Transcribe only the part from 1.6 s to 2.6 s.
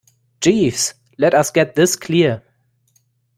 this clear.